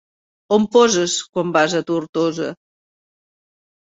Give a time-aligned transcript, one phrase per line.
[0.55, 2.47] On poses, quan vas a Tortosa?